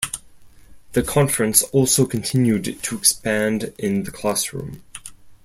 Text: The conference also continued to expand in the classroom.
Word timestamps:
The 0.93 1.03
conference 1.03 1.61
also 1.61 2.07
continued 2.07 2.81
to 2.81 2.97
expand 2.97 3.71
in 3.77 4.01
the 4.01 4.09
classroom. 4.11 4.81